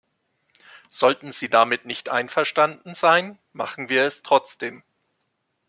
[0.89, 4.81] Sollten Sie damit nicht einverstanden sein, machen wir es trotzdem.